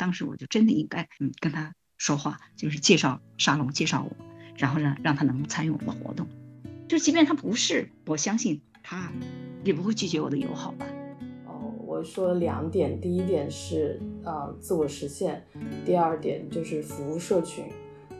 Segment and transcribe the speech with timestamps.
[0.00, 4.16] 当时我就真的应该嗯跟他说话，就是介绍沙龙，介绍我，
[4.56, 6.26] 然后呢让他能参与我们的活动。
[6.88, 9.12] 就即便他不是，我相信他
[9.62, 10.86] 也不会拒绝我的友好吧。
[11.46, 15.44] 哦，我说两点，第一点是呃自我实现，
[15.84, 17.66] 第二点就是服务社群。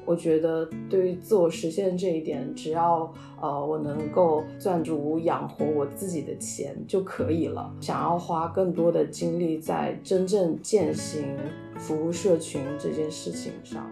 [0.07, 7.73] 我觉得对于自我实现这一点，只要呃我能够赚足养活我自己的钱就可以了。
[7.81, 11.37] 想要花更多的精力在真正践行
[11.81, 13.91] 服务社群这件事情上，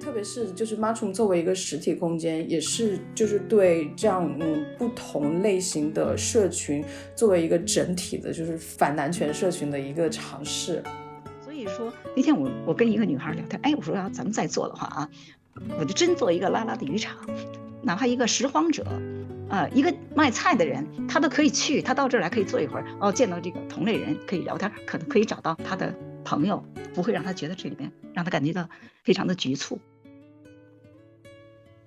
[0.00, 6.84] 特别是就是 m a t r o m 作为一个实体空间，也是就是对这样嗯不同类型的社群
[7.14, 10.82] 作为一个整体的，就是反男权社群的一个尝试。
[11.42, 15.08] 所以说那天我我跟一个女孩聊天，哎，我说要咱们再做的话啊。
[15.76, 17.16] 我就真做一个拉拉的渔场，
[17.82, 18.86] 哪怕一个拾荒者，
[19.48, 25.92] 呃，一个卖菜的人，他都可以去，他到这儿来可以坐一会儿，哦，见到这个同类人可以聊天，可能可以找到他的
[26.28, 28.68] 朋友，不会让他觉得这里面让他感觉到
[29.02, 29.78] 非常的局促。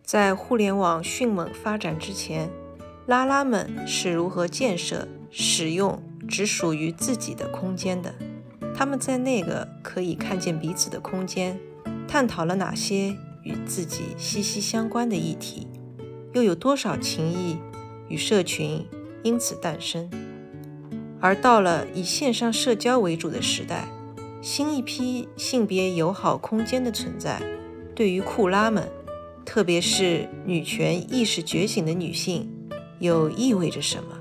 [0.03, 2.49] 在互联网迅猛发展之前，
[3.05, 8.15] 拉拉们是如何建设、使用只属于自己的空间的？
[8.75, 11.59] 他们在那个可以看见彼此的空间，
[12.07, 13.15] 探讨了哪些？
[13.43, 15.67] 与自己息息相关的议题，
[16.33, 17.57] 又有多少情谊
[18.07, 18.85] 与社群
[19.23, 20.09] 因此诞生？
[21.19, 23.87] 而到了以线上社交为主的时代，
[24.41, 27.39] 新一批性别友好空间的存在，
[27.93, 28.89] 对于库拉们，
[29.45, 32.49] 特别是女权意识觉醒的女性，
[32.97, 34.19] 又意味着什么？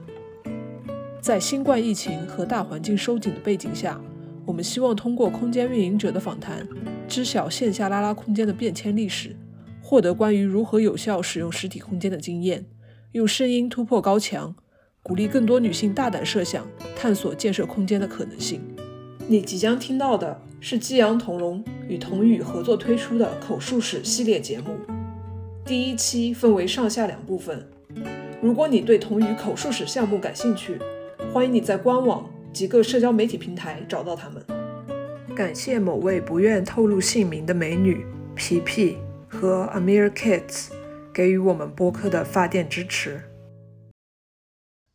[1.23, 3.99] 在新冠疫情和大环境收紧的背景下，
[4.45, 6.69] 我们希望通过空间运营者的访谈。
[7.09, 9.35] 知晓线下拉拉空间的变迁历史，
[9.83, 12.67] 获得关于如何有效使用实体空间的经验，
[13.13, 14.55] 用声音突破高墙，
[15.03, 18.61] 鼓励更多女性大胆设想，探索建设空间的可能性。
[19.31, 24.77] 你即将听到的是激昂同龙与童语合作推出的口述史系列节目，
[25.65, 27.65] 第一期分为上下两部分。
[28.43, 30.81] 如果你对童语口述史项目感兴趣，
[31.33, 34.45] 欢迎你在官网及各社交媒体平台找到他们。
[35.37, 40.71] 感谢某位不愿透露姓名的美女皮皮和 Amir Kids
[41.15, 43.23] 给予我们播客的发电支持。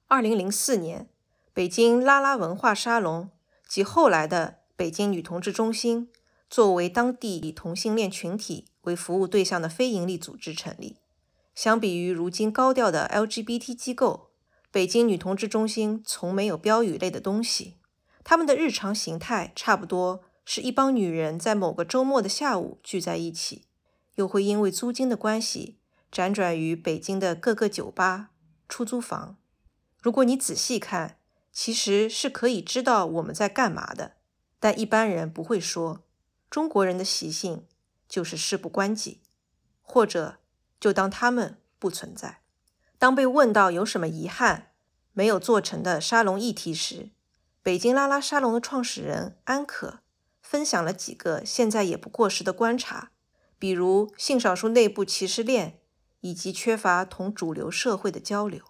[0.09, 1.07] 二零零四年，
[1.53, 3.29] 北京拉拉文化沙龙
[3.75, 6.09] 及后来的北京女同志中心，
[6.49, 10.99] 作为当地以同性恋群体为服务对象的非营利组织成立。
[11.53, 14.29] 相比于如今高调的 LGBT 机构，
[14.71, 17.75] 北京女同志中心从没有标语类的东西，
[18.23, 20.23] 他们的日常形态差不多。
[20.45, 23.65] 是一帮女人在某个周末的下午聚在一起，
[24.13, 28.29] 又会因为租金的关系辗转于北京的各个酒吧、
[28.69, 29.35] 出租房。
[30.01, 31.17] 如果你仔细看，
[31.55, 34.17] 其实是可以知道我们在干嘛的，
[34.59, 36.03] 但一般人不会说。
[36.49, 37.66] 中国人的习性
[38.09, 39.21] 就是事不关己，
[39.81, 40.39] 或者
[40.81, 42.41] 就当他们不存在。
[42.97, 44.73] 当被问到有什么遗憾
[45.13, 47.11] 没有做成的沙龙议题时，
[47.63, 49.99] 北京拉拉沙龙的创始人安可。
[50.41, 53.11] 分享了几个现在也不过时的观察，
[53.57, 55.79] 比如性少数内部歧视链，
[56.19, 58.61] 以及缺乏同主流社会的交流。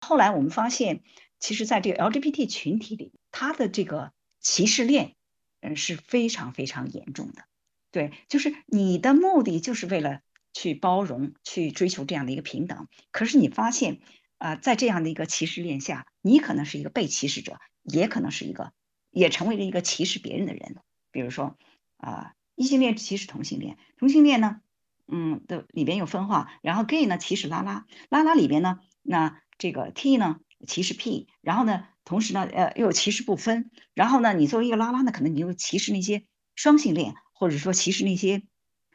[0.00, 1.04] 后来我们发现，
[1.42, 5.16] 其实在这个 LGBT 群体里，他的这个歧视链，
[5.60, 7.42] 嗯，是非常非常严重的。
[7.90, 10.20] 对，就是你的目的就是为了
[10.52, 14.00] 去包容、去追求这样的一个平等，可是你发现，
[14.38, 18.72] 啊，在这样的一个歧视链下，你可能是一个被歧视者，也可能是一个。
[19.10, 20.76] 也成为了一个歧视别人的人，
[21.10, 21.58] 比如说
[21.96, 24.60] 啊，异性恋歧视同性恋，同性恋呢，
[25.06, 36.24] 嗯的里边有分化，然后 gay 呢歧视拉拉，拉拉里边呢，那这个 T 呢歧视 P，然后呢，同时呢，呃又有歧视不分，然后呢，你作为一个拉拉呢，可能你就歧视那些
[36.54, 38.42] 双性恋，或者说歧视那些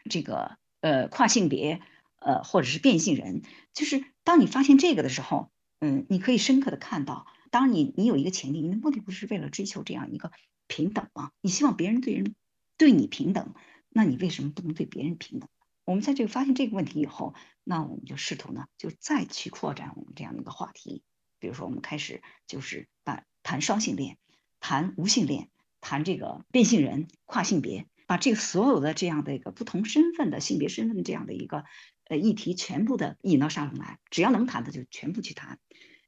[0.09, 1.81] 这个呃跨性别，
[2.19, 3.41] 呃或者是变性人，
[3.73, 7.28] 就是当你发现这个的时候，嗯，你可以深刻的看到。
[7.50, 10.31] 当你你有一个前提，你的目的不是为了追求这样一个
[10.67, 11.31] 平等吗？
[11.41, 12.35] 你希望别人对人
[12.78, 13.53] 对你平等，
[13.90, 15.47] 那你为什么不能对别人平等？
[15.85, 21.03] 我们在这个发现这个问题以后，那我们就试图呢，就再去扩展我们这样的一个话题。
[21.39, 24.17] 比如说，我们开始就是把谈双性恋、
[24.59, 25.49] 谈无性恋、
[25.81, 31.63] 谈这个变性人、跨性别，把这个所有的这样的一个不同身份的性别身份这样的一个
[32.05, 35.59] 呃议题全部的引到沙龙来，只要能谈的就全部去谈。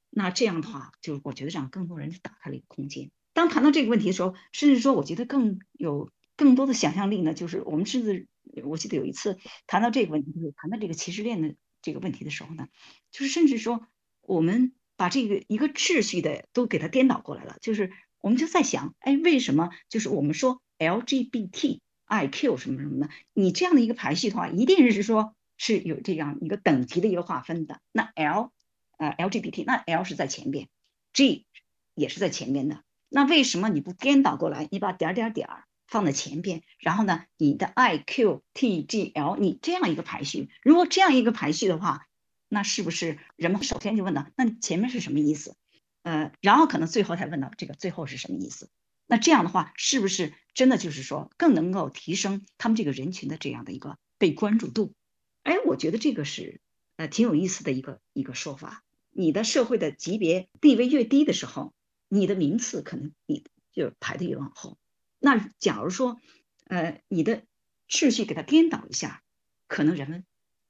[0.10, 3.12] 那这样的话，就是我觉得让更多人打开了一个空间。
[3.32, 7.34] 当谈到这个问题的时候，甚至说，我觉得更有更多的想象力呢。
[7.36, 8.28] 就是我们甚至，
[8.64, 9.38] 我记得有一次
[9.68, 12.68] 谈到这个问题，就是谈到这个歧视链的这个问题的时候呢，
[13.12, 13.88] 就是甚至说，
[14.22, 17.56] 我们把这个一个秩序的都给它颠倒过来了。
[17.62, 27.80] 就是我们就在想，哎，为什么就是我们说 LGBTIQ 什么什么的，你这样的一个排序的话，一定是说是有这样一个等级的一个划分的。
[27.94, 28.52] 那 L，
[28.98, 30.68] 呃 LGBT，那 L 是在前边
[31.14, 31.46] ，G
[31.96, 32.84] 也是在前边的。
[33.08, 34.68] 那为什么你不颠倒过来？
[34.70, 42.06] 你把点点点儿放在前边，然后呢，你的 IQTGL，你这样一个排序，如果这样一个排序的话，
[42.50, 45.56] 那是不是人们首先就问到，那前面是什么意思？
[46.02, 48.70] 呃，然后可能最后才问到这个最后是什么意思？
[49.06, 54.94] 那这样的话，是不是真的就是说更能够提升他们这个人群的这样的一个被关注度？
[55.44, 56.62] 哎，我觉得这个是
[56.98, 58.84] 呃挺有意思的一个一个说法。
[59.12, 61.74] 你的社会的级别地位越低的时候，
[62.08, 63.44] 你的名次可能你
[63.74, 64.78] 就排的越往后。
[65.20, 66.20] 那假如说，
[66.66, 67.44] 呃，你的
[67.90, 69.24] 秩序给它颠倒一下，
[69.68, 70.24] 可能人们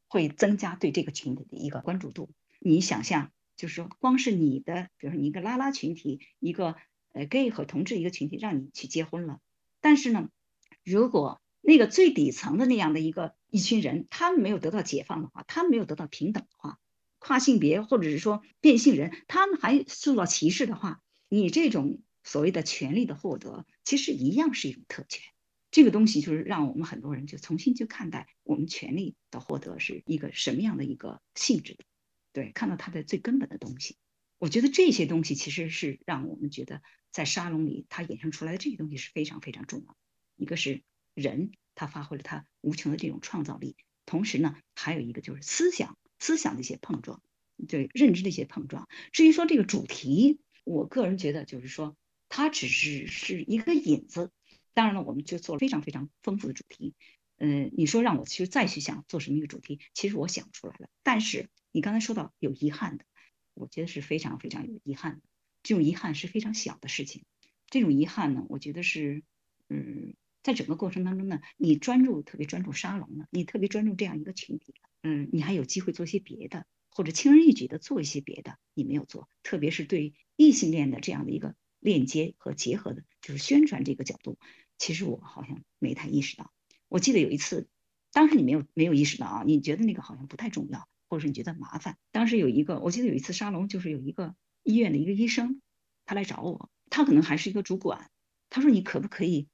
[0.10, 2.30] 会增加对这个群体的一个关注度。
[2.60, 6.76] 你想象，就是说，光是你的，比如说你一个拉拉群体，一个
[7.14, 9.40] 呃 gay 和同志一个群体，让你去结婚了，
[9.80, 10.28] 但是呢，
[10.84, 16.80] 如果那个最底层的那样的一个一群人，他们没有得到解放的话，他们没有得到平等的话，
[17.20, 22.02] 跨性别或者是说变性人，他们还受到歧视的话，你这种。
[22.22, 25.24] 所谓的权利的获得，其实一样是一种特权。
[25.72, 31.84] 这个东西就是让我们很多人就重新去看待我们权利的获得是一个什么样的一个性质的，
[32.34, 33.98] 对，看到它的最根本的东西。
[34.40, 36.82] 我觉得这些东西其实是让我们觉得
[37.12, 39.96] 在沙龙里它衍生出来的这些东西是非常非常重要。
[40.36, 40.82] 一个是
[41.14, 43.76] 人他发挥了他无穷的这种创造力，
[44.06, 47.22] 同时呢，还有一个就是思想思想的一些碰撞，
[47.68, 48.88] 对认知的一些碰撞。
[49.12, 51.96] 至于说这个主题，我个人觉得就是说。
[52.32, 54.30] 它只是是一个引子，
[54.74, 56.94] 当然了，我们就做了非常非常丰富的主题。
[57.38, 60.90] 嗯，你说让我去再去想做什么一个主题，其实我想不出来了。
[61.04, 63.06] 但是你刚才说到有遗憾的，
[63.54, 65.22] 我觉得是非常非常有遗憾的。
[65.64, 67.24] 这种遗憾是非常小的事情。
[67.68, 69.24] 这种遗憾呢，我觉得是，
[69.70, 81.56] 嗯，在整个过程当中呢，你专注特别专注沙龙了，你特别专注这样一个群体嗯，你还有机会做些别的，或者轻而易举的做一些别的，你没有做，特别是对异性恋的这样的一个。
[81.80, 84.38] 链接和结合的，就是宣传这个角度，
[84.78, 86.52] 其实我好像没太意识到。
[86.88, 87.68] 我记得有一次，
[88.12, 91.98] 当时你没有没有意识到啊，你觉得那个好像不太重要，或者是你觉得麻烦。
[92.12, 95.62] 当时有一个，我记得有一次沙龙，就是有一个医院的一个医生，
[96.06, 98.10] 他来找我，他可能还是一个主管，
[98.50, 99.48] 他说你可不可以，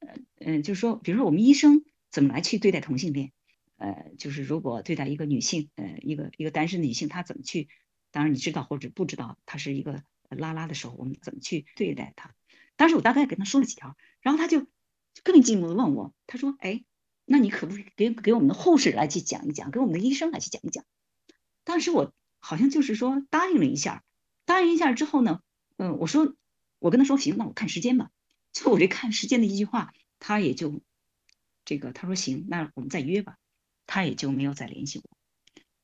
[0.00, 3.32] 呃嗯，就是说，比如说我们医生怎么来去对待同性恋，
[3.76, 7.68] 呃，就是如果对待一个女性，呃，一个一个单身女性，她怎么去？
[8.10, 10.04] 当然你知道或者不知道，她是一个。
[10.34, 12.34] 拉拉的时候，我们怎么去对待他？
[12.76, 14.66] 当时我大概跟他说了几条，然后他就
[15.22, 16.84] 更进一步的问我，他说：“哎，
[17.24, 20.84] 那你可不可以给给我们的护士来去讲一讲，给我们的医生来去讲一讲？”
[21.64, 24.02] 当时我好像就是说答应了一下，
[24.44, 25.40] 答应一下之后呢，
[25.76, 26.34] 嗯，我说
[26.78, 28.10] 我跟他说行，那我看时间吧。
[28.52, 30.82] 就我这看时间的一句话，他也就
[31.64, 33.38] 这个他说行，那我们再约吧，
[33.86, 35.10] 他也就没有再联系我。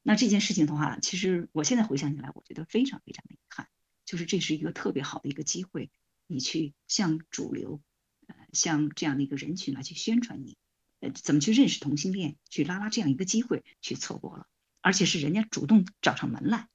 [0.02, 3.68] 那这件事情的话，其实我现在回想起来，我觉得非常非常的遗憾。
[4.08, 5.90] 就是这是一个特别好的一个机会，
[6.26, 7.82] 你去向主流，
[8.26, 10.56] 呃，向这样的一个人群来去宣传你，
[11.00, 14.46] 呃，怎么去认识同性恋，去拉拉这样一个机会，去错过了，
[14.80, 16.70] 而且是人家主动找上门来，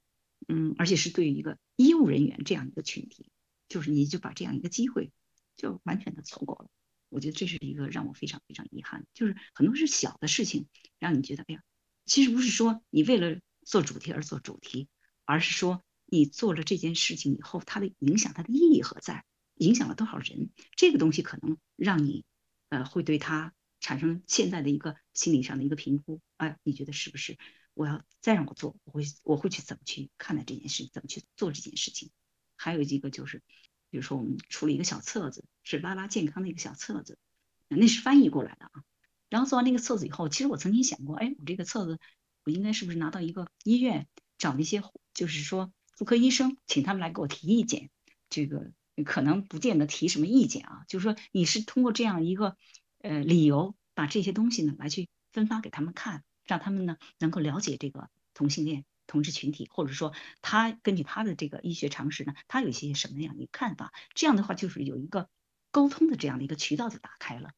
[0.46, 3.32] 嗯，而且是对于一个医务人员这样一个群体，
[3.68, 5.10] 就是你就把这样一个机会
[5.56, 6.70] 就完全的错过了。
[7.08, 10.68] 我觉得这是一个让我非常非常遗憾，就是很多是小的事情，
[11.00, 11.64] 让你觉得，哎呀，
[12.06, 14.86] 其实不是说你为了做主题而做主题，
[15.24, 15.82] 而是说。
[16.14, 19.24] 你做了这件事情以后，它的影响，它的意义何在？
[19.56, 20.50] 影响了多少人？
[20.76, 22.24] 这个东西可能让你，
[22.68, 26.20] 呃，会对他产生现在的一个心理上的一个评估。
[26.36, 27.36] 哎，你觉得是不是？
[27.72, 30.88] 我要再让我做，我会我会去怎么去看待这件事？
[30.92, 32.12] 怎么去做这件事情？
[32.56, 33.42] 还有一个就是，
[33.90, 37.18] 比如说我们出了一个小册子，是拉拉健康的一个小册子，
[37.66, 38.84] 那是翻译过来的啊。
[39.28, 41.98] 然后做完那个册子以后，其实我曾经想过，哎，我这个册子，
[42.44, 44.06] 我应该是不是拿到一个医院
[44.38, 45.72] 找那些，就是说。
[45.96, 47.90] 妇科医生，请他们来给我提意见。
[48.28, 48.72] 这个
[49.04, 52.56] 可能不见得提什么意见啊，就是说你是通过这样一个
[53.00, 63.92] 呃理由，把这些东西呢来去分发给他们看，让他们呢能够了解这个同性恋同志群体，或者说他根据他的这个医学常识呢，他有一些什么样的看法。
[64.14, 65.28] 这样的话，就是有一个
[65.70, 67.50] 沟通的这样的一个渠道就打开了。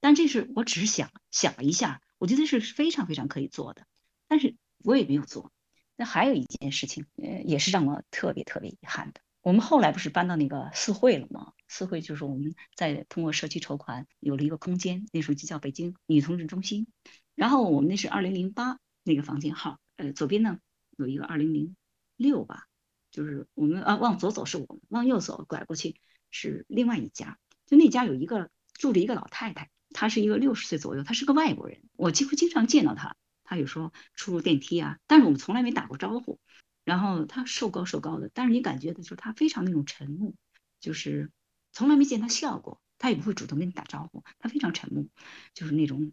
[0.00, 3.86] 但这是我只是想想了一下，我觉得是非常非常可以做的，
[4.26, 5.52] 但是我也没有做。
[5.96, 9.20] 那还有一件事情，呃，也是让我特别特别遗憾的。
[9.42, 11.52] 我们后来不是搬到那个四惠了吗？
[11.68, 16.86] 四惠就是我们在通过社区筹款有了一个空间，那时候就叫北京女同志中心。
[17.34, 20.58] 然后我们那是二零零八那个房间号，呃，左边呢
[20.96, 21.76] 有一个二零零
[22.16, 22.68] 六吧，
[23.10, 27.38] 就是我们啊往左走是我们，往右走拐过去是另外一家。
[27.66, 33.16] 就那家有一个住着一个老太太，她是一个六十岁左右，她是个外国人，我几乎经常见到她。
[33.44, 36.40] 他有时候出入电梯啊，但是我们从来没打过招呼。
[36.84, 40.34] 然后他瘦高瘦高的，但是你感觉的就是他非常那种沉默，
[40.80, 41.30] 就是
[41.72, 45.06] 从来没见他笑过，他也不会主动跟你打招呼，他非常沉默，
[45.54, 46.12] 就是那种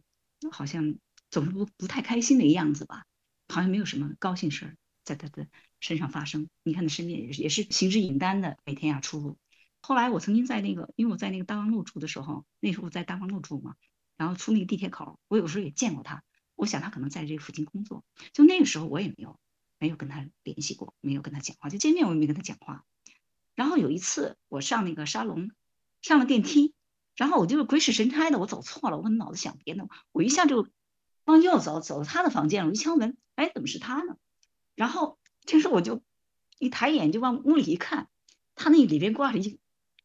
[0.50, 0.96] 好像
[1.30, 3.06] 总是不不太开心的样子吧，
[3.50, 5.46] 好像没有什么高兴事儿在他的
[5.82, 6.48] 身上发生。
[6.64, 9.38] 你看他身边也是也是形之影单的，每天呀出入。
[9.82, 13.76] 后来我曾经在那个，因为我在那个大望路住的时候，那时候我在大望路住嘛，
[14.16, 16.24] 然后出那个地铁口，我有时候也见过他。
[16.62, 18.04] 我想他可能在这附近工作。
[18.34, 19.40] 就那个时候我也没有
[19.80, 22.86] 没有跟他联系过，没有跟他讲话，就见面我也没跟他讲话。
[23.56, 25.50] 然后有一次我上那个沙龙，
[26.02, 26.76] 上了电梯，
[27.16, 30.68] 然后我就鬼使神差的我走错了，我脑子想别的，我一下就
[31.26, 32.70] 往右走，走到他的房间了。
[32.70, 34.18] 我一敲门，哎，怎么是他呢？
[34.76, 36.04] 然后这时候我就
[36.60, 38.08] 一抬眼就往屋里一看，
[38.56, 39.60] 他那里边挂着一。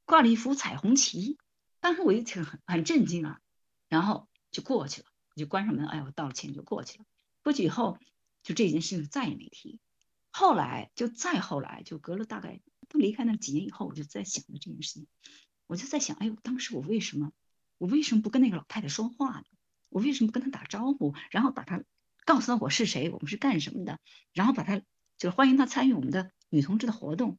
[0.09, 1.37] 挂了一幅彩虹旗，
[1.81, 3.41] 当时我就挺很很震惊啊，
[3.89, 5.06] 然后就过去了，
[5.37, 7.05] 我就关上门，哎，我道了歉就过去了。
[7.43, 7.99] 过去以后，
[8.43, 9.78] 就这件事情再也没提。
[10.31, 15.07] 后来就再后来，就隔了大概都离开那几年以后，我就在想着这件事情，
[15.66, 17.33] 我就在想，哎呦，当时我为什么
[17.76, 19.45] 我为什么不跟那个老太太说话呢？
[19.90, 21.85] 我为什么不跟她打招呼，然后把她
[22.25, 24.00] 告诉她我是谁，我们是干什么的，
[24.33, 27.38] 然后把她就是欢迎她参与我们的女同志的活动。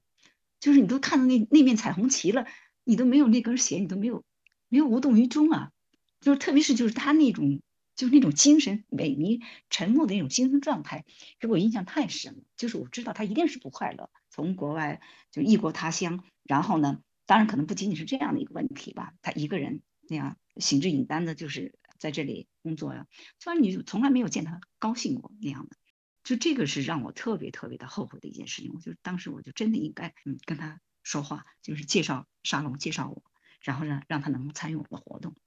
[0.60, 2.48] 就是你都看到那那面彩虹旗了，
[2.84, 4.24] 你都没有那根弦，你都没有
[4.70, 5.72] 没有无动于衷啊！
[6.20, 7.62] 就是特别是就是她那种
[7.98, 11.04] 就是那种精神萎靡、沉默的那种精神状态，
[11.40, 12.44] 给我印象太深了。
[12.56, 15.02] 就是我知道他一定是不快乐，从国外
[15.32, 23.06] 就异国他乡，然后呢，当然可能不仅仅是这样的一个问题吧，他一个人那样行之影单的，就是在这里工作呀。
[23.40, 25.76] 虽然你从来没有见他高兴过那样的。
[26.24, 33.24] 就这个是让我特别特别的后悔的一件事情，我就当时我就真的应该嗯跟他说话，就是介绍沙龙，介绍我，
[33.62, 35.38] 然后呢让他能参与我的活动。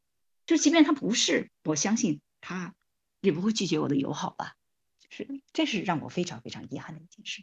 [0.46, 2.74] 就即便他不是，我相信他
[3.20, 4.56] 也不会拒绝我的友好吧。
[5.08, 7.42] 是这是让我非常非常遗憾的一件事。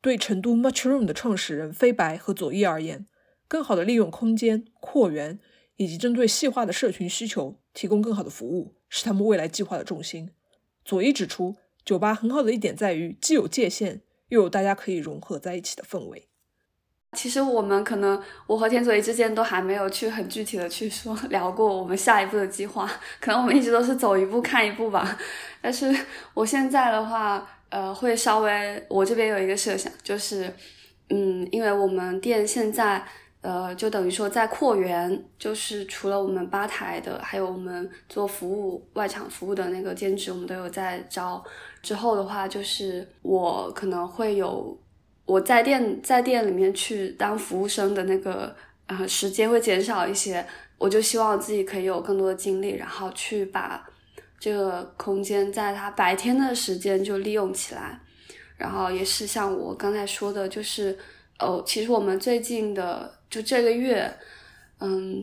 [0.00, 3.06] 对成都 Muchroom 的创始人飞白和左翼而言，
[3.48, 5.40] 更好的利用空间扩源，
[5.76, 10.30] 以及针对细化的社群需求提供更好的服务，是他们未来计划的重心。
[10.84, 11.56] 左翼指出。
[11.84, 16.30] 酒吧很好的一点在于，既有界限，又有大家可以融合在一起的氛围。
[17.14, 22.90] 其实我们可能，我和田左一之间都还没有去很具体的去说 聊过我们下一步的计划，
[23.20, 25.16] 可能我们一直都是走一步看一步吧。
[25.62, 25.94] 但是
[26.34, 30.52] 我现在的话，呃，会稍微，我这边有一个设想，就是，
[31.08, 33.02] 嗯，因为我们店现在。
[33.46, 41.44] 呃，就等于说在扩员，就是除了我们吧台的，还有我们做服务外场服务的那个兼职，我们都有在招。
[41.82, 44.74] 之后的话，就是我可能会有
[45.26, 48.54] 我在店在店里面去当服务生的那个
[48.86, 50.46] 呃时间会减少一些，
[50.78, 53.84] 我就希望自己可以有更多的精力，然后去把
[54.38, 58.00] 这个空间在它白天的时间就利用起来。
[58.56, 60.96] 然后也是像我刚才说的，就是
[61.38, 63.12] 哦，其实我们最近的。
[63.30, 64.16] 就这个月，
[64.78, 65.20] 嗯，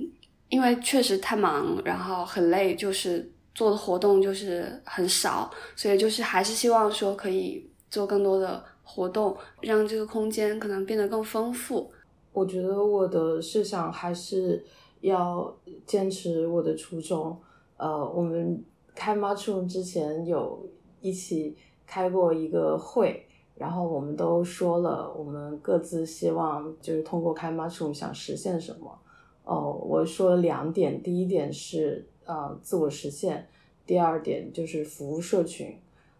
[0.49, 8.61] 因为确实太忙，然后很累，就是做的活动就是很少，所以就是还是希望说可以做更多的
[8.93, 11.89] 活动，让这个空间可能变得更丰富。
[12.33, 14.63] 我觉得我的设想还是
[14.99, 15.55] 要
[15.85, 17.37] 坚持我的初衷。
[17.77, 20.67] 呃，我们开 Mushroom 之前有
[20.99, 21.55] 一起
[21.87, 23.25] 开过一个会。
[23.55, 28.97] 然后我们都说了，我们各自希望就是通过开 Mushroom 想实现什么。
[29.43, 33.47] 哦，我说两点，第一点是呃自我实现，
[33.85, 35.77] 第二点就是服务社群。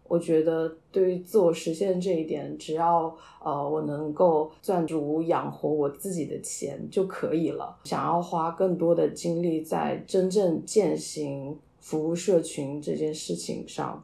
[0.08, 7.76] 我觉得对于自我实现这一点，只要呃我能够赚足养活我自己的钱就可以了。
[7.84, 14.02] 想要花更多的精力在真正践行服务社群这件事情上，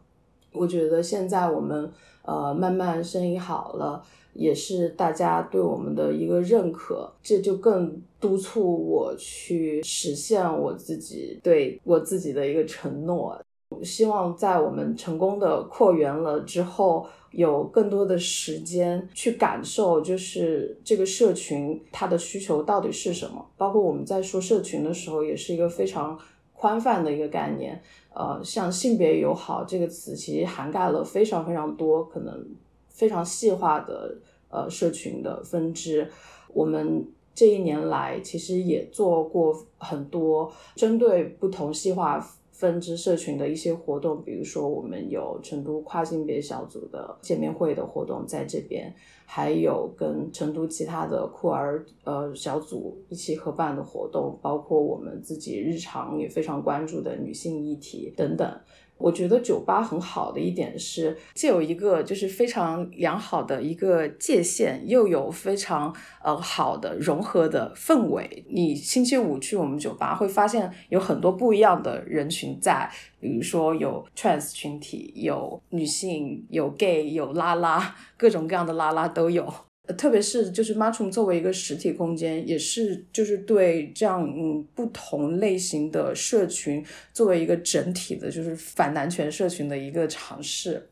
[0.52, 1.92] 我觉得现在我们。
[2.22, 4.02] 呃，慢慢生意好了，
[4.34, 13.40] 也是大家对我们的一个认可，这就更督促我去实现我自己对我自己的一个承诺。
[13.82, 23.44] 希望在我们成功的扩员了之后，有更多的时间去感受，就是这个社群它的需求到底是什么。
[23.56, 26.18] 包括我们在说社群的时候，也是一个非常
[26.54, 27.80] 宽泛的一个概念。
[28.14, 32.46] 呃，像性别友好这个词，其实涵盖了非常非常多，可能
[32.88, 34.16] 非常细化的
[34.48, 36.10] 呃社群的分支。
[36.52, 42.18] 我们这一年来其实也做过很多针对不同细化
[42.58, 48.92] 分支社群的一些活动，比如说我们有成都跨性别小组的见面会的活动在这边，
[49.24, 58.60] 还有跟成都其他的酷儿呃小组一起合办的活动，包括我们自己日常也非常关注的女性议题等等。
[58.98, 68.44] 我觉得酒吧很好的一点是，既有一个就是非常良好的一个界限，又有非常呃好的融合的氛围。
[68.48, 72.90] 你星期五去我们酒吧，会发现有很多不一样的人群在，
[73.20, 79.67] 比如说有 trans 群体，有女性，有 gay，有拉拉，各种各样的拉拉都有。
[79.96, 90.90] 特别是就是 Matchroom 作为一个实体空间，也是就是对这样嗯不同类型的社群作为一个整体的，就是反男权社群的一个尝试。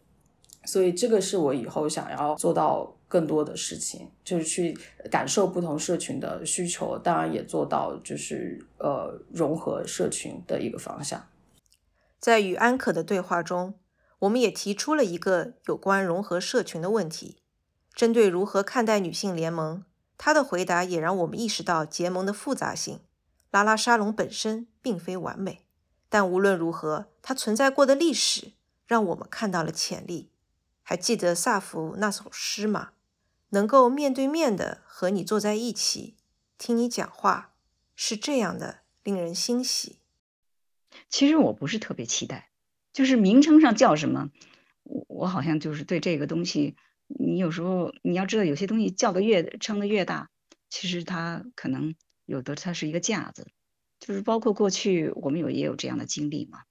[0.65, 4.77] 所以这个是我以后想要做到更多的事情，就是去
[5.11, 11.25] 感受不同社群的需求，当然也做到就是呃融合社群的一个方向。
[12.19, 13.75] 在与安可的对话中，
[14.21, 17.37] 我们也提出了一个有关融合社群的问题。
[17.97, 19.83] 针对如何看待女性联盟，
[20.19, 23.01] 他的回答也让我们意识到结盟的复杂性。
[23.51, 25.65] 拉拉沙龙本身并非完美，
[26.11, 28.53] 但无论如何，它存在过的历史
[28.87, 30.29] 让我们看到了潜力。
[30.83, 32.91] 还记得萨福那首诗吗？
[33.51, 36.17] 能够面对面的和你坐在一起，
[36.59, 37.55] 听你讲话，
[37.95, 40.01] 是这样的，令人欣喜。
[41.09, 42.51] 其实我不是特别期待，
[42.93, 44.29] 就是名称上叫什么，
[44.83, 46.77] 我我好像就是对这个东西。
[47.07, 50.31] 你有时候你要知道，有些东西叫的越撑的越大，
[50.69, 51.95] 其实它可能
[52.25, 53.49] 有的它是一个架子，
[54.01, 56.63] 就是包括过去我们有也有这样的经历嘛，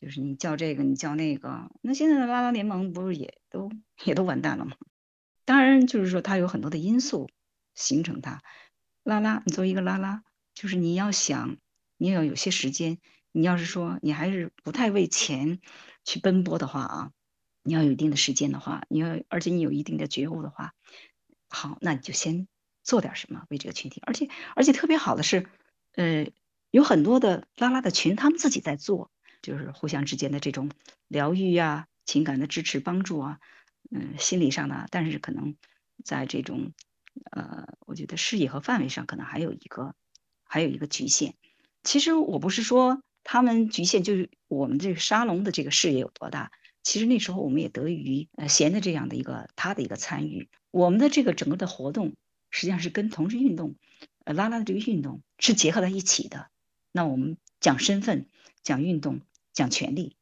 [0.00, 3.70] 就是你叫这个你叫那个，那现在的拉拉联盟不是也都
[4.04, 4.76] 也都完蛋了吗？
[5.44, 7.30] 当然就是说它有很多的因素
[7.74, 8.42] 形成它，
[9.02, 10.22] 拉拉你作为一个拉拉，
[10.54, 11.56] 就是你要想
[11.96, 12.98] 你要有些时间，
[13.30, 15.60] 你要是说你还是不太为钱
[16.04, 17.12] 去奔波的话啊。
[17.64, 20.74] 你要有一定的时间的话，你要而且你有一定的觉悟的话，
[21.48, 22.46] 好，那你就先
[22.82, 24.02] 做点什么为这个群体。
[24.04, 25.46] 而且而且特别好的是，
[25.96, 26.26] 呃，
[26.70, 30.70] 有很多的拉拉的群，他们自己在做，就是互相之间的这种
[31.08, 33.40] 疗愈啊、情感的支持帮助啊，
[33.90, 34.86] 嗯，心理上的。
[34.90, 35.56] 但是可能
[36.04, 36.72] 在这种
[37.30, 39.94] 呃，我觉得视野和范围上可能还有一个
[40.44, 41.34] 还有一个局限。
[41.82, 46.52] 其实我不是说他们局限，就是我们这个沙龙的这个视野有多大。
[46.84, 52.14] 其实那时候我们也得益于呃贤的这样的一个他的一个参与，我们的这个整个的活动
[52.50, 53.74] 实际上是跟同志运动，
[54.24, 56.48] 呃拉拉的这个运动是结合在一起的。
[56.92, 58.28] 那我们讲身份、
[58.62, 60.16] 讲运动、讲权利，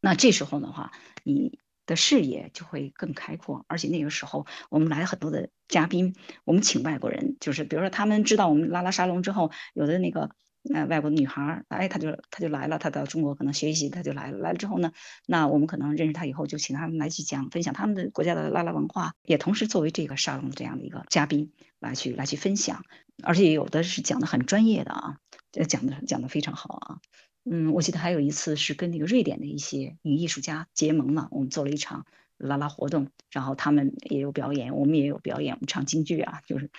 [0.00, 0.90] 那这时候的话，
[1.22, 3.66] 你的视野就会更开阔。
[3.68, 10.30] 而且那个时候我们来了很多的嘉宾，我们请外国人，就是比如说他们知道我们拉拉沙龙之后，有的那个。
[10.68, 14.38] 那外国的女孩儿，哎，她就她就来了，她到中国可能学习，她就来了。
[14.38, 14.92] 来了之后呢，
[15.26, 22.84] 那我们可能认识她以后，就请他们来去讲分享他们的国家的拉拉文化，也同时作为这个沙龙这样的一个嘉宾来去来去分享，
[23.22, 25.18] 而且有的是讲的很专业的啊，
[25.68, 26.98] 讲的讲的非常好啊。
[27.48, 32.04] 嗯，我记得还有一次是跟那个瑞典的一些女艺术家结盟嘛，我们做了一场。
[32.38, 36.70] 拉拉活动，然后他们也有表演，我们也有表演，我们唱京剧啊，就是，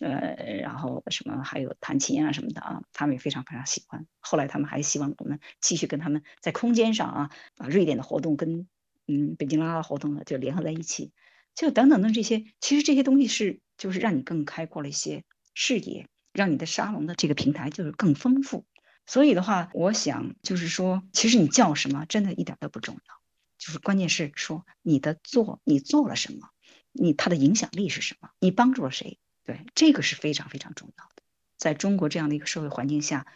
[0.00, 4.06] 呃，然后什么还有弹琴啊什么的啊，他们也非常非常喜欢。
[4.20, 8.66] 后来他们还希望我们继续跟他们在空间上啊，把瑞典的活动跟
[9.06, 11.12] 嗯北京拉拉活动呢就联合在一起，
[11.54, 15.24] 就等等的这些，其实这些东西是就是让你更开阔了一些
[15.54, 18.64] 视野，让你的沙龙的这个平台就是更丰富。
[19.06, 23.23] 所以的话，我想就是说，其实你叫什么，真的一点都不重要。
[23.64, 26.50] 就是关键是说你的做你做了什么，
[26.92, 29.18] 你他的影响力是什么，你帮助了谁？
[29.42, 31.22] 对，这个是非常非常重要的。
[31.56, 33.26] 在中国这样的一个社会环境下，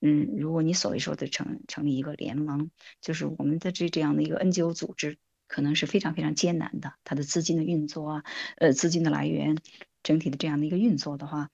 [0.00, 6.94] 嗯，如果你所谓说的成成立一个联盟，就是我们的这这样的一个 NGO 组织，可能是非常非常艰难的。
[7.04, 8.24] 它的资金的运作啊，
[8.56, 9.56] 呃，资金的来源，
[10.02, 11.50] 整体的这样的一个运作的话，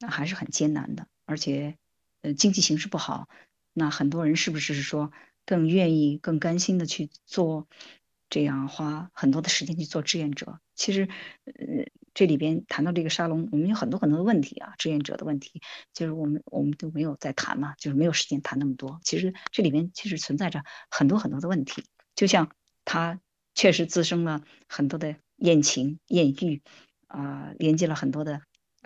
[0.00, 1.06] 那还是很艰难的。
[1.24, 1.78] 而且，
[2.22, 3.28] 呃，经济形势不好，
[3.72, 5.12] 那很多人是不是说？
[5.46, 7.68] 更愿意、更甘心的去做，
[8.28, 10.60] 这样花很多的时间去做志愿者。
[10.74, 11.08] 其实，
[11.44, 15.62] 呃，这里边谈到这个沙龙，我们有很多很多的问题啊，志愿者的问题，
[15.94, 19.00] 就是我们我们都没有在谈嘛，就是没有时间谈那么多。
[19.04, 22.50] 其实这里边其实存在着很多很多的问题，就像
[22.84, 23.20] 它
[23.54, 26.62] 确实滋生了很多的艳情、艳遇，
[27.06, 28.42] 啊，连接了很多的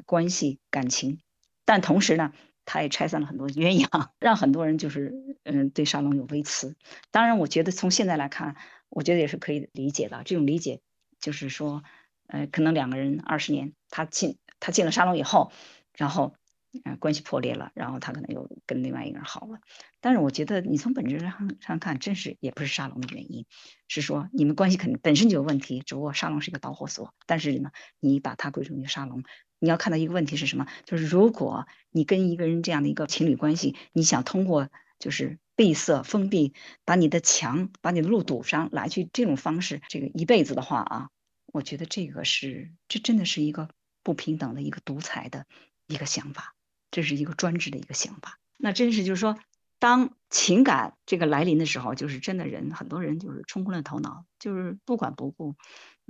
[0.07, 1.21] 关系、感情，
[1.65, 2.33] 但同时呢。
[2.73, 6.77] 他也拆散了很多鸳鸯， 让很多人就是嗯对沙龙有微词。
[7.11, 8.55] 当然，我觉得从现在来看，
[8.89, 10.23] 我觉得也是可以理解的。
[10.25, 10.81] 这种理解
[11.19, 11.83] 就是说，
[12.29, 15.51] 呃，可能两个人二十年，他进他进了沙龙以后，
[15.97, 16.37] 然后
[16.85, 19.59] 呃，关系破裂了，然后他可能又跟另外一个人好了。
[20.01, 23.47] 但是我觉得你从本质上上看，真是也不是沙龙的原因，
[23.89, 27.13] 是说你们关系肯定本身就有问题，只不过沙龙是一个导火索。
[27.27, 29.25] 但是呢，你把它归成一个沙龙，
[29.61, 30.67] 你要看到一个问题是什么？
[30.85, 34.69] 就是如果你跟一个人这样的一个情侣关系，你想通过
[34.99, 36.53] 就是闭塞封闭，
[36.85, 41.11] 把你的墙、把你的路堵上来去这种方式，这个一辈子的话啊，
[41.47, 43.69] 我觉得这个是这真的是一个
[44.03, 45.47] 不平等的一个独裁的
[45.87, 46.57] 一个想法。
[46.93, 49.39] 这是一个专制的一个想法，那真是就是说，
[49.79, 55.55] 当情感这个来临的时候，就是真的人很多人就是冲昏了头脑，就是不管不顾，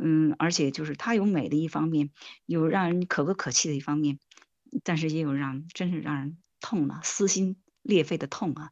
[0.02, 2.10] 嗯，而且就是他有美的一方面，
[2.46, 4.18] 有让人可歌可泣的一方面，
[4.82, 8.70] 但是也有让真是让人痛啊，撕心裂肺的痛啊，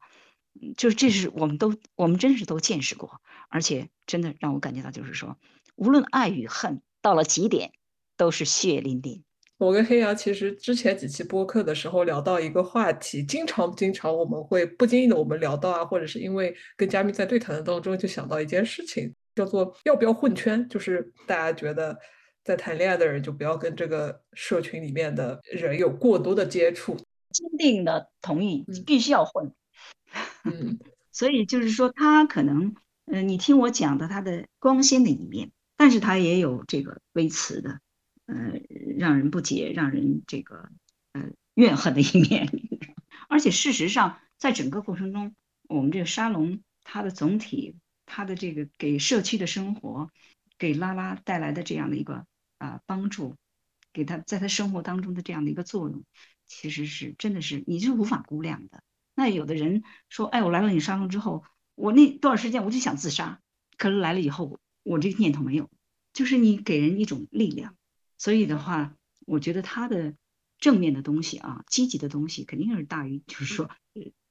[0.76, 5.36] 就是这是我们都我们真是都见识过，而且真的让我感觉到就是说，
[5.76, 7.72] 无论爱与恨到了极点，
[8.16, 9.22] 都是血淋淋。
[9.58, 21.96] 我跟黑羊其实之前几期播客的时候聊到一个话题，经常经常我们会不经意的我们聊到啊，或者是因为跟嘉宾在对谈的当中就想到一件事情，叫做要不要混圈，就是大家觉得
[22.42, 26.96] 在谈恋爱的人就不要跟这个社群里面的人有过多的接触。
[27.30, 29.52] 坚定的同意，必须要混。
[30.42, 30.80] 嗯，
[31.12, 32.74] 所以就是说他可能，
[33.06, 37.78] 嗯，你听我讲的他的光鲜的一面，但是他也有这个微词的。
[38.26, 38.34] 呃，
[38.98, 40.68] 让人不解、让人这个
[41.12, 42.48] 呃怨恨的一面，
[43.28, 45.34] 而且事实上，在整个过程中，
[45.68, 47.76] 我们这个沙龙它的总体，
[48.08, 50.10] 他的这个给社区的生活，
[50.58, 52.26] 给拉拉带来的这样的一个
[52.58, 53.36] 啊帮助，
[53.92, 56.02] 给他在他生活当中的这样的一个作用，
[56.46, 58.82] 其实是真的是你是无法估量的。
[59.14, 61.44] 那有的人说，哎，我来了你沙龙之后，
[61.74, 63.40] 我那多少时间我就想自杀，
[63.76, 65.70] 可是来了以后，我这个念头没有，
[66.12, 67.76] 就是你给人一种力量。
[68.16, 70.14] 所以的话，我觉得他的
[70.58, 73.70] 正面的东西啊，积极的东西肯定是大于，就是说，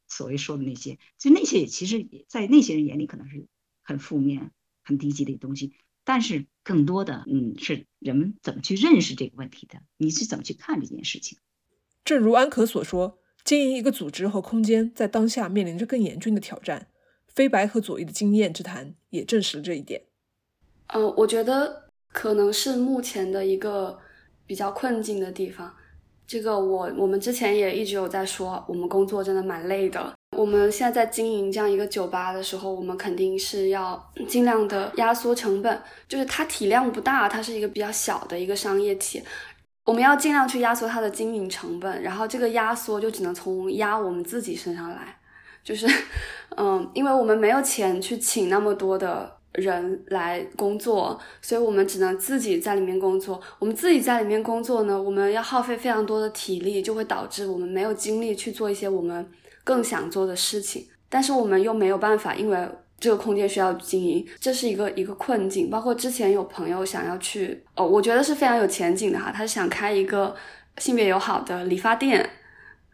[0.07, 3.45] 所谓说的那些，就那些其实，在那些人眼里可能是
[3.87, 4.51] 很负面、
[4.83, 5.73] 很低级的东西。
[6.03, 9.79] 但是更多的，嗯，是人们怎么去认识这个问题的？
[9.97, 11.39] 你是怎么去看这件事情？
[12.05, 16.89] 正如安可所说，经营一个组织和空间，在当下面临着更严峻的挑战。
[17.27, 20.03] 飞白和左翼的经验之谈也证实了这一点。
[20.87, 21.87] 嗯，我觉得。
[22.09, 23.99] 可能是目前的一个
[24.47, 25.71] 比较困境的地方。
[26.25, 30.16] 这个我我们之前也一直有在说，我们工作真的蛮累的。
[30.37, 39.21] 我们现在在经营这样一个酒吧的时候，我们肯定是要尽量的压缩成本，就是它体量不大，它是一个比较小的一个商业体，
[39.83, 42.03] 我们要尽量去压缩它的经营成本。
[42.03, 45.17] 然后这个压缩就只能从压我们自己身上来，
[45.63, 45.87] 就是
[46.55, 49.35] 嗯，因为我们没有钱去请那么多的。
[49.53, 53.41] 人来工作，所以我们只能自己在里面工作。
[53.57, 59.27] 我们自己在里面工作呢，我们要耗费非常多的体力，就会导致我们没有精力去做一些我们
[59.67, 60.87] 更想做的事情。
[61.09, 62.57] 但是我们又没有办法，因为
[62.97, 65.69] 这个空间需要经营，这是一个一个困境。
[65.69, 70.33] 包括之前有朋友想要去，哦，我觉得是非常有前景的哈，他是想开一个
[70.77, 72.29] 性别友好的理发店，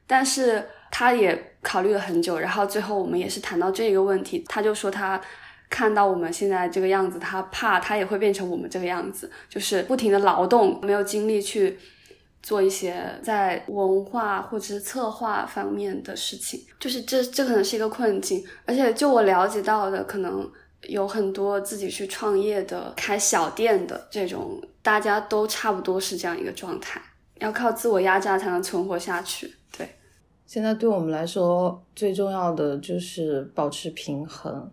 [0.08, 5.22] 但是他也考虑了很久，然后最后我们也是谈到这个问题，他就说他。
[5.70, 11.76] 看到我们现在这个样子，他怕他也会变成我们这个样子，就是不停的劳动，没有精力去
[12.44, 18.44] 做一些在文化或者是策划方面的事情，就是这这可能是一个困境。
[18.66, 20.52] 而且就我了解到的，可能
[20.84, 27.02] 有很多自己去创业的、开小店的这种，大家都差不多是这样一个状态，
[27.40, 29.56] 要靠自我压榨才能存活下去。
[29.78, 29.88] 对，
[30.46, 34.70] 现在对我们来说最重要的就是保持平衡。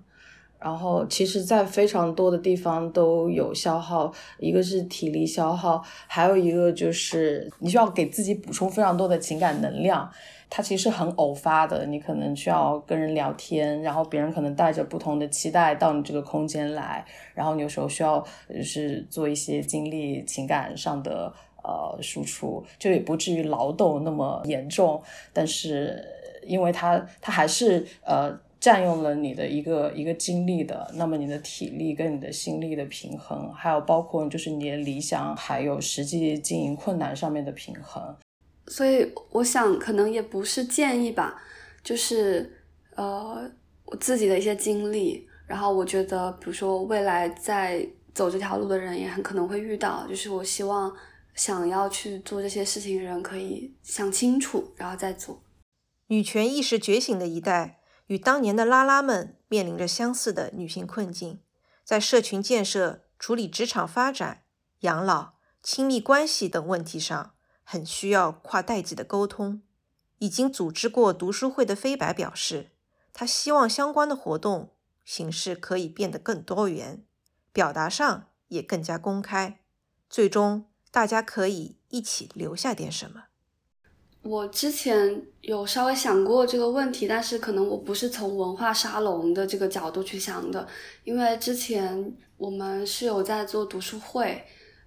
[0.63, 10.11] 然后，其实，在非常多的地方都有消耗，一个是体力消耗，还有一个就是你需要给自己补充非常多的情感能量。
[10.51, 17.03] 它其实很偶发的，你可能需要跟人聊天，然后别人可能带着不同的期待到你这个空间来，
[17.35, 25.01] 然后你有时候需要就是做一些精力、情感上的呃输出，就也不至于劳动那么严重，
[25.33, 26.05] 但是
[26.43, 28.39] 因为它它还是呃。
[28.61, 38.15] 占用了你的一个一个精力的，那么你的体力跟你的心力的平衡，还有包括就是你的理想，还有实际经营困难上面的平衡。
[38.67, 41.43] 所以我想，可能也不是建议吧，
[41.83, 42.63] 就是
[42.97, 43.51] 呃
[43.87, 50.95] 我自己的一些经历，然后我觉得，比如说未来在走这条路的人也很可能会遇到，就是我希望
[51.35, 55.43] 想要去做这些事情的人可以想清楚，然后再做。
[56.09, 57.80] 女权意识觉醒的一代。
[58.11, 61.41] 与当年的拉拉们面临着相似的女性困境，
[61.85, 64.43] 在社群建设、处理职场发展、
[64.81, 69.63] 养老、亲密关系等问题上，很需要跨代际的沟通。
[70.19, 72.73] 已经组织过读书会的飞白表示，
[73.13, 77.05] 他希望相关的活动形式可以变得更多元，
[77.53, 79.61] 表达上也更加公开，
[80.09, 83.27] 最终大家可以一起留下点什么。
[84.23, 90.67] 我之前有稍微想过这个问题，但是可能我不是从文化沙龙的这个角度去想的，
[91.05, 94.45] 因为之前我们是有在做读书会，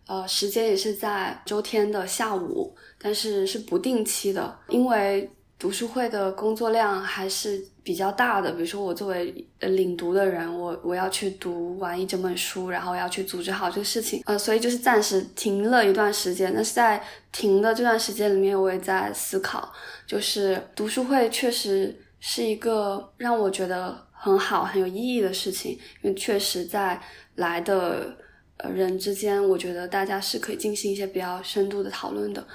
[0.08, 5.30] 呃，时间也是在周天的下午，但是是不定期的，因为。
[5.64, 16.52] 读书会的工作量还是比较大的，比如说我作为领读的人，我我要去读完一整本书，然后要去组织好这个事情，呃，所以就是暂时停了一段时间。
[16.54, 19.72] 但是在停的这段时间里面，我也在思考，
[20.06, 25.72] 就是读书会确实是一个让我觉得很好、很有意义的事情，
[26.02, 27.02] 因为确实在
[27.36, 28.14] 来的
[28.58, 32.46] 呃人之间，我觉得大家是可以进行一些比较深度的讨论的。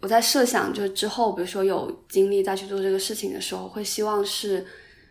[0.00, 4.66] 我在设想，就是之后，比如说有精力再去做这个事情的时候，会希望是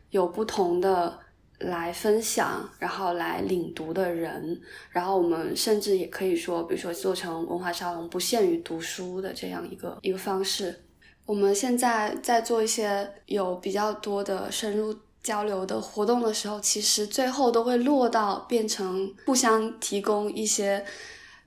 [0.10, 1.20] 有不同的
[1.60, 10.84] 来分享，然后来领读的人，然后我们甚至也可以说，比如说做成文化沙龙，不限于读书的这样一个一个方式。
[11.26, 20.84] 我们现在在做一些有比较多的深入交流的活动的时候，其实最后都会落到变成互相提供一些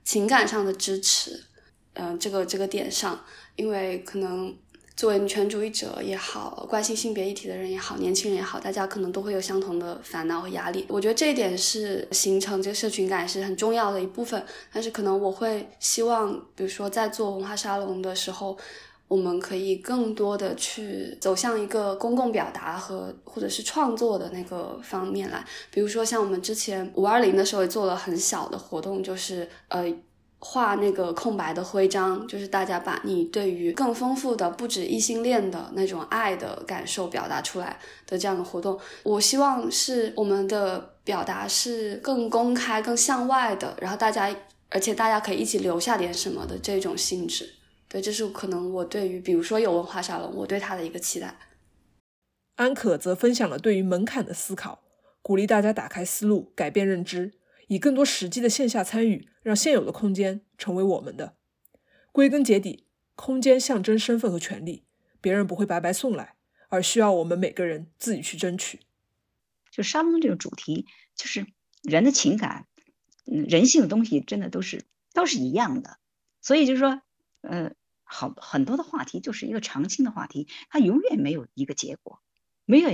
[0.05, 1.43] 情感上的支持。
[1.95, 3.19] 嗯，这个这个点上，
[3.55, 4.55] 因为可能
[4.95, 10.85] 作为女权主义者也好，关心性别议题的人也好，年轻人也好，大家可能都会有相同的烦恼和压力。
[10.87, 14.43] 我觉得这一点是形成这个社群感是很重要的一部分。
[14.71, 18.57] 但是可能我会希望，比如说在做文化沙龙的时候，
[19.07, 25.43] 我们可以更多的去走向一个公共表达和或者是创作的那个方面来。
[25.71, 29.85] 比如说像我们之前五二零的时候也做了很小的活动，就是呃。
[30.45, 38.77] 画那个空白的徽章，就是大家把你对于更丰富的不止异性恋的那种爱的感受表达出来的这样的活动。
[39.03, 44.35] 我希望是我们的表达是更公开、更向外的，然后大家，
[44.69, 47.49] 而且大家可以一起留下点什么的这种性质。
[47.87, 51.33] 对，这是可能我对于比如说有文化沙龙，我对他的一个期待。
[52.55, 54.79] 安可则分享了对于门槛的思考，
[55.21, 57.31] 鼓励大家打开思路，改变认知。
[57.67, 61.35] 以更多实际的线下参与，让现有的空间成为我们的。
[62.11, 64.83] 归根结底，空间象征身份和权利，
[65.19, 66.35] 别人不会白白送来，
[66.69, 68.81] 而需要我们每个人自己去争取。
[69.71, 71.47] 就沙龙这个主题，就是
[71.81, 72.67] 人的情感，
[73.25, 75.97] 嗯，人性的东西，真的都是都是一样的。
[76.41, 77.01] 所以就是说，
[77.41, 77.73] 呃，
[78.03, 82.21] 好很多的话题就是一个长青的话题，它永远没有一个结果，
[82.65, 82.89] 没有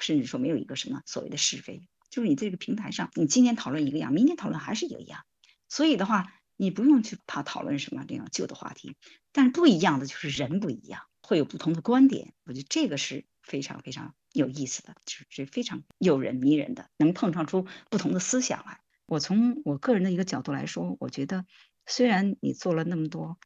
[0.00, 1.86] 甚至说没有一个什么所谓的是非。
[2.12, 5.24] 就是你这个平台上，你今天讨论一个样，明天讨论还是一个样，
[5.66, 8.94] 所以的话，你不用去怕讨论什么这样旧的话题，
[9.32, 18.80] 但是不一样的就是人不一样，会有不同的观点，我觉得这个是非常非常有意思的，就是非常诱人迷人的，能碰撞出不同的思想来。
[19.06, 21.46] 我从我个人的一个角度来说，我觉得
[21.86, 23.38] 虽然你做了那么多，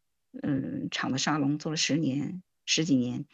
[0.42, 3.26] 嗯，场的沙龙做了十年十几年，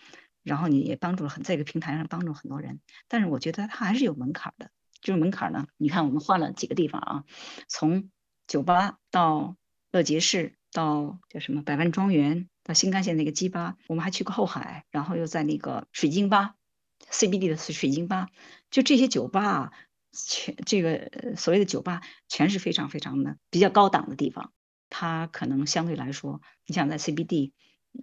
[0.42, 4.70] 然后你也帮助了很在一个平台上帮助很多人，但是我觉得它还是有门槛的。
[5.02, 5.66] 这个门槛呢？
[5.76, 7.24] 你看，我们换了几个地方啊，
[7.68, 8.10] 从
[8.46, 9.56] 酒吧到
[9.90, 16.54] 乐杰士，到叫什么百万庄园，到新干线那个鸡吧，我们还去过后海，然后又在那个水晶吧
[17.10, 18.28] ，CBD 的水晶吧，
[18.70, 19.72] 就这些酒吧啊，
[20.12, 24.52] 全这个所谓的酒吧，全是非常非常的比较高档的地方。
[24.88, 27.52] 它可能相对来说，你想在 CBD，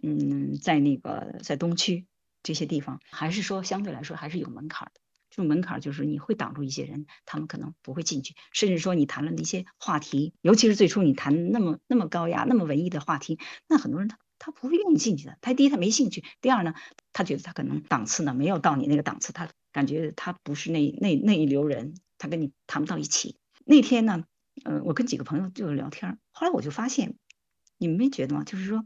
[0.04, 2.08] 嗯，在那个在东区
[2.44, 5.00] 这些地方，还是说相对来说还是有门槛的。
[5.30, 15.38] 这种门槛就是你会挡住一些人，他们可能不会进去，甚至说你谈论的一些话题，尤其是最初你谈那么那么高雅、那么文艺的话题，那很多人他他不会愿意进去的。
[15.42, 16.74] 他第一他没兴趣，第二呢，
[17.14, 23.38] 他觉得他可能档次呢没有到你那个档次，他感觉他不是那那那一流人，他跟你谈不到一起。
[23.66, 24.24] 那天呢，
[24.64, 27.18] 呃，我跟几个朋友就是聊天，后来我就发现，
[27.78, 28.44] 你们没觉得吗？
[28.44, 28.84] 就是说，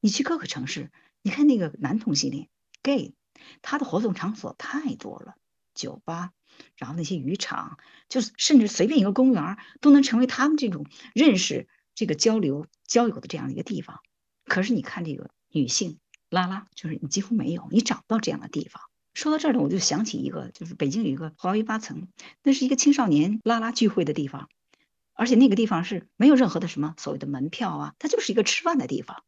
[0.00, 2.48] 你去各个城市，你看那个男同性恋
[2.82, 3.14] gay，
[3.62, 5.34] 他的活动场所太多了。
[5.80, 6.32] 酒吧，
[6.76, 14.00] 然后那些渔场，就是甚至随便一个公园都能成为他们这种认识、这个交流、交友的这样一个地方。
[14.44, 18.82] 可是你看这个女性拉拉，就是你几乎没有，你找不到这样的地方。
[19.14, 22.08] 说到这儿呢，我就想起一个，就是北京有一个华为八层，
[22.42, 24.48] 那是一个青少年拉拉聚会的地方，
[25.14, 29.24] 而且那个地方是没有任何的什么所谓的门票啊，它就是一个吃饭的地方。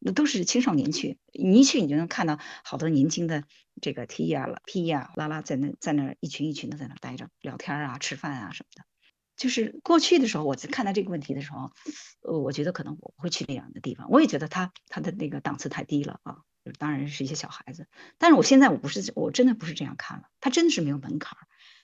[0.00, 3.44] 那都是青少年去，你一去你就能看到好多年轻的
[3.80, 8.84] 这个 T 呀、P 呀、拉拉在那在那一群一群的在那待着聊天啊、吃饭啊什么的。
[9.36, 11.70] 就是过去的时候，我在看待这个问题的时候，
[12.22, 14.10] 呃，我觉得可能我不会去那样的地方。
[14.10, 16.38] 我也觉得他他的那个档次太低了啊。
[16.78, 17.88] 当然是一些小孩子。
[18.18, 21.38] 但是我现在我不是，我真的不是这样看了，他真的是没有门槛，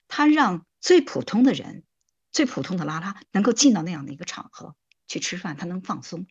[0.07, 1.83] 他让最普通的人，
[2.31, 4.77] 最普通的拉拉能够进到那样的一个场合
[5.09, 6.27] 去吃饭，他能放松，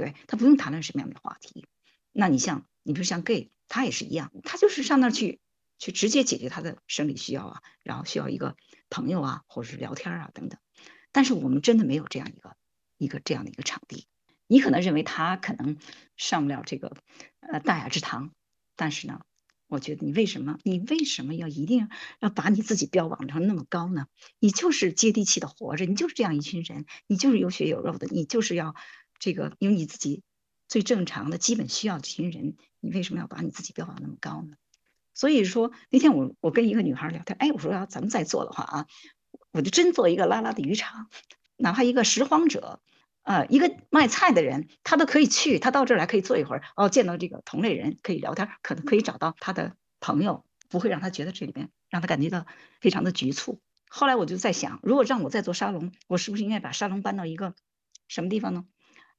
[0.00, 1.66] 对他不用谈论什么样的话题。
[2.10, 5.40] 那你像你比如像 gay，他也是一样，他就是上那儿去
[5.78, 8.56] 去直接解决他的生理需要啊，然后需要一个
[8.88, 10.58] 朋友啊，或者是聊天啊等等。
[11.12, 12.56] 但是我们真的没有这样一个
[12.96, 14.06] 一个这样的一个场地。
[14.46, 15.76] 你可能认为他可能
[16.16, 16.96] 上不了这个
[17.40, 18.32] 呃大雅之堂，
[18.74, 19.20] 但是呢，
[19.68, 24.06] 我觉得你为什么你为什么要一定要把你自己标榜成那么高呢？
[24.40, 28.74] 你就是接地气的活着，你就是这样一群人，你就是有血有肉的，你就是要
[29.20, 30.24] 这个有你自己
[30.66, 34.56] 最正常的基本需要的群人，你为什么要把你自己标榜那么高呢？
[35.14, 38.86] 所以说那天我我跟一个女孩聊天，哎，我说要咱们再做的话啊，
[39.52, 41.08] 我就真做一个拉拉的渔场，
[41.56, 42.80] 哪怕一个拾荒者。
[43.22, 52.46] 呃，一个卖菜的人，他都可以去，他到这儿来可以坐一会儿，哦，见到这个同类人可以聊天，可能可以找到他的朋友，不会让他觉得这里边让他感觉到
[52.80, 53.60] 非常的局促。
[53.90, 57.54] 后来我就在想，如果让我再做沙龙，我是不是应该把沙龙搬到一个
[58.08, 58.64] 什么地方呢？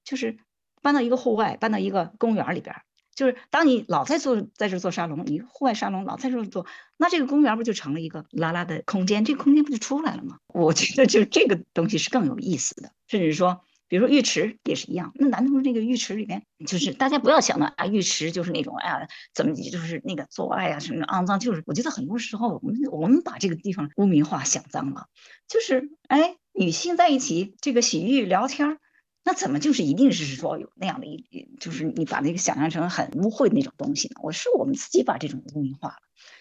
[0.03, 0.37] 就是
[0.81, 2.75] 搬到一个户外，搬到一个公园里边。
[3.13, 6.65] 就是当你老在做在这做沙龙，你户外沙龙老在这做，
[6.97, 9.25] 那这个公园不就成了一个拉拉的空间？
[9.25, 10.37] 这个空间不就出来了吗？
[10.53, 13.61] 我觉得就这个东西是更有意思的，甚至说。
[13.87, 25.07] 比如说浴池也是一样，那男同志那个浴池里面，就是大家不要想到啊，浴池就是那种哎呀，怎么就是那个做爱啊什么肮脏，就是我觉得很多时候我们我们把这个地方污名化想脏了，
[25.49, 28.77] 就是哎，女性在一起这个洗浴聊天，
[29.23, 34.15] 那怎么就是一定是说有那样的一，就是你把那个想象成很污秽的那种东西呢？
[34.23, 35.97] 我是我们自己把这种污名化了，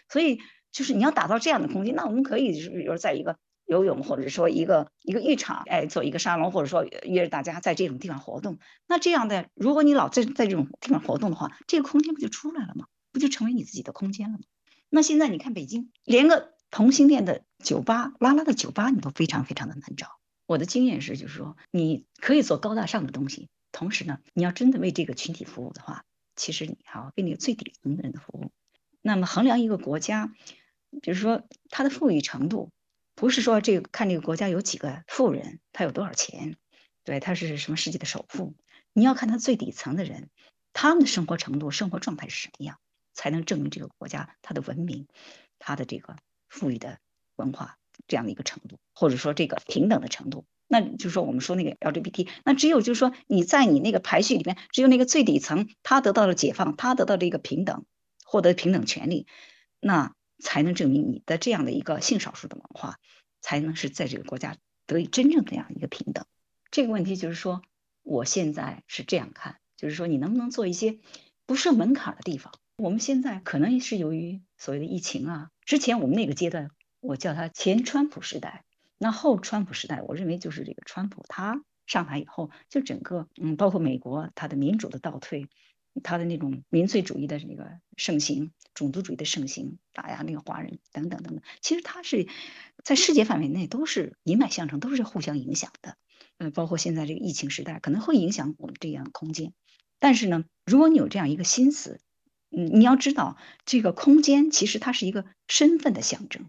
[0.08, 0.38] 所以
[0.72, 3.36] 就是你要打造这样的空间，那我们可以就是比如在一个。
[3.66, 8.58] 游泳，或者说一个一个浴场，哎，做一个沙龙，或者说约着大家在这种地方活动。
[8.88, 12.86] 那这样的，如果你老在在这种地方活动的话，这个空间不就出来了吗？
[13.12, 14.44] 不就成为你自己的空间了吗？
[14.88, 20.19] 那现在你看北京，连个同性恋的酒吧、拉拉的酒吧，你都非常非常的难找。
[20.50, 28.50] 我的经验是，就是说，你可以做高大上的东西，同时呢，你要真的为这个群体服务的话，其实你还要为那个最底层的人的服务。
[29.00, 30.34] 那么衡量一个国家，
[31.02, 32.72] 比如说它的富裕程度。
[33.14, 36.56] 不是说这个看这个国家有几个富人，他有多少钱，
[37.04, 38.54] 对，他是什么世界的首富？
[38.92, 40.30] 你要看他最底层的人，
[40.72, 42.78] 他们的生活程度、生活状态是什么样，
[43.12, 45.06] 才能证明这个国家它的文明、
[45.58, 46.16] 它的这个
[46.48, 46.98] 富裕的
[47.36, 50.44] 文化这样的一个程度，或者说这个平等的程度。
[50.68, 57.84] 那就是说，我们说那个 LGBT，那只有就是说你在你那个排序里面，只有那个最底层，他得到了解放，他得到了一个平等，
[58.24, 59.26] 获得平等权利，
[59.80, 60.14] 那。
[60.42, 62.96] 才能证明你的这样的一个性少数的文化，
[63.42, 66.24] 才能是在这个国家得以真正这样一个平等。
[66.70, 67.60] 这个问题就是说，
[68.02, 70.98] 我现在是这样看，就是说你能不能做一些
[71.44, 72.54] 不设门槛的地方？
[72.78, 78.64] 我们现在可能是由于所谓的疫情啊，之前我们那个阶段，我叫它前川普时代，
[78.98, 85.48] 那后川普时代，我认为就是这个川普他上台以后，就整个嗯，包括美国它的民主的倒退。
[86.04, 92.28] 他的那种民粹主义的那个盛行，种族主义的盛行，打压那个华人等等等等，其实他是
[92.84, 95.96] 在世界范围内都是一脉相承，都是互相影响的。
[96.38, 99.52] 嗯，包括现在这个疫情时代，可能会影响我们这样的空间。
[99.98, 102.00] 但是呢，如果你有这样一个心思，
[102.56, 106.48] 嗯，你要知道这个空间其实它是一个身份的象征。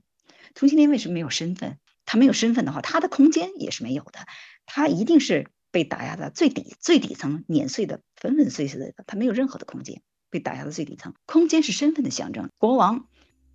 [0.53, 1.77] 同性恋为什么没有身份？
[2.05, 4.19] 他没有身份的话，他的空间也是没有的，
[4.65, 5.47] 他一定是。
[5.73, 10.01] 被打压的最底最底层碾碎的粉粉碎碎的，他没有任何的空间。
[10.29, 12.49] 被打压的最底层，空间是身份的象征。
[12.57, 13.07] 国王，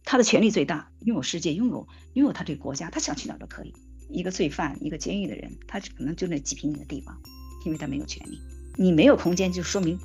[0.03, 3.75] 他的权力最大，拥有世界，拥有拥有他这个国家，他想去哪儿都可以。
[4.09, 7.21] 一个罪犯，一个监狱的人，他可能就那几平米的地方，
[7.67, 8.41] 因为他没有权利。
[8.79, 9.99] 你没有空间，就说明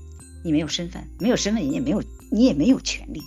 [0.44, 3.22] 你没有身份，没有身份，你也没有你也没有权利。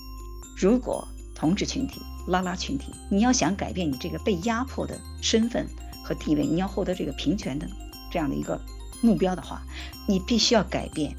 [0.58, 5.66] 如果同志群体、拉拉群体，你要想改变你这个被压迫的身份
[6.04, 7.68] 和地位，你要获得这个平权的
[8.10, 8.60] 这样的一个。
[9.02, 9.60] 目标的话，
[10.08, 11.14] 你必须要改变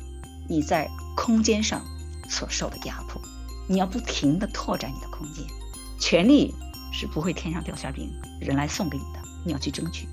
[0.47, 1.85] 你在空间上
[2.27, 3.21] 所受的压迫，
[3.67, 5.45] 你要不停的拓展你的空间。
[5.99, 6.51] 权利
[6.91, 10.07] 是不会天上掉馅饼，人来送给你的，你要去争取。